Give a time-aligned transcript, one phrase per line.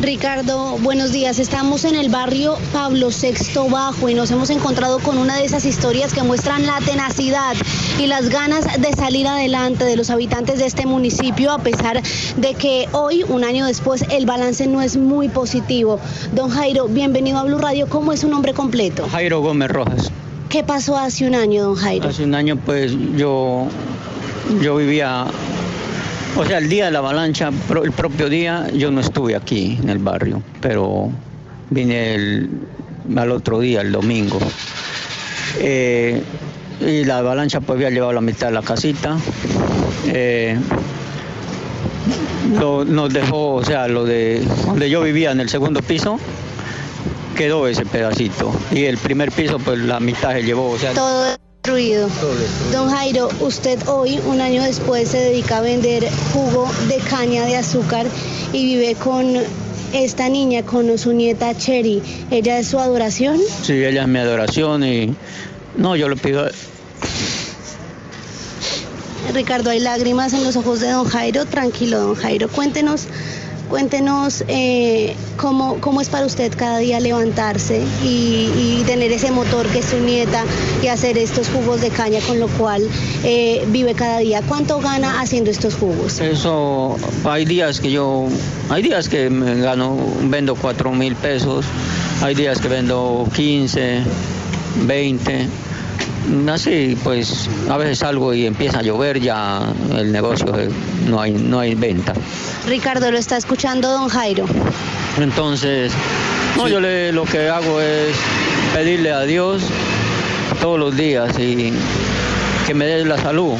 [0.00, 1.38] Ricardo, buenos días.
[1.38, 5.64] Estamos en el barrio Pablo VI Bajo y nos hemos encontrado con una de esas
[5.64, 7.54] historias que muestran la tenacidad
[8.00, 12.02] y las ganas de salir adelante de los habitantes de este municipio, a pesar
[12.36, 16.00] de que hoy, un año después, el balance no es muy positivo.
[16.32, 17.88] Don Jairo, bienvenido a Blue Radio.
[17.88, 19.06] ¿Cómo es su nombre completo?
[19.10, 20.10] Jairo Gómez Rojas.
[20.48, 22.08] ¿Qué pasó hace un año, don Jairo?
[22.08, 23.68] Hace un año, pues yo,
[24.60, 25.26] yo vivía
[26.36, 27.50] o sea, el día de la avalancha,
[27.82, 31.10] el propio día, yo no estuve aquí en el barrio, pero
[31.70, 32.48] vine
[33.16, 34.38] al otro día, el domingo.
[35.58, 36.22] Eh,
[36.80, 39.16] y la avalancha pues había llevado la mitad de la casita.
[40.06, 40.58] Eh,
[42.86, 46.18] nos dejó, o sea, lo de donde yo vivía en el segundo piso,
[47.36, 48.52] quedó ese pedacito.
[48.72, 50.92] Y el primer piso, pues la mitad se llevó, o sea.
[51.64, 52.08] Destruido.
[52.72, 57.56] Don Jairo, usted hoy, un año después, se dedica a vender jugo de caña de
[57.56, 58.06] azúcar
[58.52, 59.34] y vive con
[59.94, 62.02] esta niña, con su nieta Cherry.
[62.30, 63.40] ¿Ella es su adoración?
[63.62, 65.14] Sí, ella es mi adoración y
[65.76, 66.46] no, yo le pido
[69.32, 71.46] Ricardo, hay lágrimas en los ojos de don Jairo.
[71.46, 72.48] Tranquilo, don Jairo.
[72.48, 73.06] Cuéntenos,
[73.68, 79.78] cuéntenos eh, cómo, cómo es para usted cada día levantarse y, tener ese motor que
[79.78, 80.44] es su nieta
[80.82, 82.86] y hacer estos jugos de caña con lo cual
[83.24, 84.42] eh, vive cada día.
[84.46, 86.20] ¿Cuánto gana haciendo estos jugos?
[86.20, 88.26] Eso, hay días que yo,
[88.68, 91.64] hay días que me gano, vendo cuatro mil pesos,
[92.22, 94.02] hay días que vendo 15,
[94.86, 95.48] 20
[96.48, 99.62] así pues a veces salgo y empieza a llover ya
[99.96, 100.46] el negocio
[101.06, 102.14] no hay no hay venta.
[102.66, 104.46] Ricardo lo está escuchando don Jairo.
[105.18, 105.92] Entonces
[106.56, 108.14] no yo le, lo que hago es
[108.72, 109.62] pedirle a Dios
[110.60, 111.72] todos los días y
[112.66, 113.54] que me dé la salud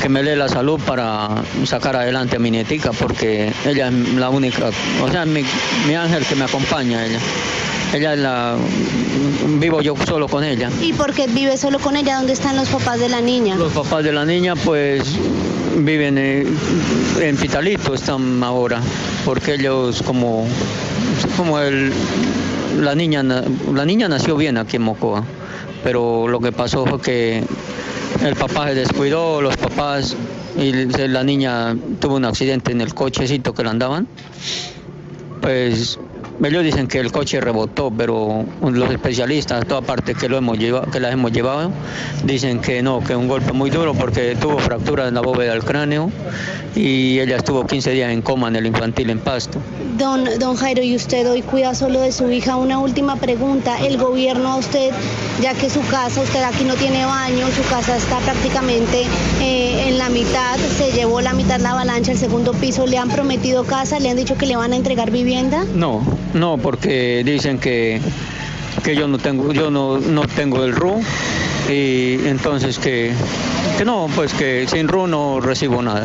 [0.00, 1.30] que me dé la salud para
[1.64, 4.70] sacar adelante a mi nietica porque ella es la única
[5.02, 5.42] o sea mi,
[5.86, 7.18] mi ángel que me acompaña ella
[7.94, 8.56] ella es la
[9.60, 10.68] vivo yo solo con ella.
[10.80, 12.16] ¿Y por qué vive solo con ella?
[12.16, 13.54] ¿Dónde están los papás de la niña?
[13.56, 15.02] Los papás de la niña pues
[15.76, 18.80] viven en Pitalito están ahora,
[19.24, 20.46] porque ellos como
[21.36, 21.92] como el
[22.80, 25.24] la niña la niña nació bien aquí en Mocoa,
[25.82, 27.44] pero lo que pasó fue que
[28.24, 30.16] el papá se descuidó, los papás
[30.56, 34.08] y la niña tuvo un accidente en el cochecito que la andaban.
[35.40, 35.98] Pues
[36.42, 40.90] ellos dicen que el coche rebotó, pero los especialistas, toda parte que lo hemos llevado,
[40.90, 41.70] que las hemos llevado,
[42.24, 45.64] dicen que no, que un golpe muy duro porque tuvo fractura en la bóveda del
[45.64, 46.10] cráneo
[46.74, 49.58] y ella estuvo 15 días en coma en el infantil en Pasto.
[49.96, 52.56] Don, don Jairo, y usted hoy cuida solo de su hija.
[52.56, 53.78] Una última pregunta.
[53.78, 54.90] El gobierno a usted,
[55.40, 59.04] ya que su casa, usted aquí no tiene baño, su casa está prácticamente
[59.40, 60.53] eh, en la mitad,
[61.48, 63.98] la avalancha, el segundo piso, ¿le han prometido casa?
[64.00, 65.64] ¿Le han dicho que le van a entregar vivienda?
[65.74, 68.00] No, no, porque dicen que,
[68.82, 71.00] que yo no tengo, yo no, no tengo el RU
[71.68, 73.12] y entonces que,
[73.78, 76.04] que no, pues que sin RU no recibo nada.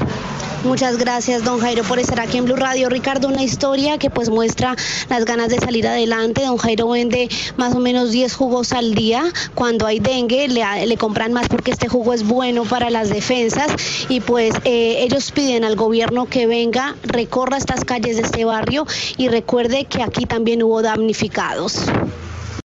[0.63, 2.89] Muchas gracias, don Jairo, por estar aquí en Blue Radio.
[2.89, 4.75] Ricardo, una historia que pues muestra
[5.09, 6.41] las ganas de salir adelante.
[6.41, 9.23] Don Jairo vende más o menos 10 jugos al día.
[9.55, 13.71] Cuando hay dengue, le, le compran más porque este jugo es bueno para las defensas.
[14.09, 18.85] Y pues eh, ellos piden al gobierno que venga, recorra estas calles de este barrio
[19.15, 21.85] y recuerde que aquí también hubo damnificados.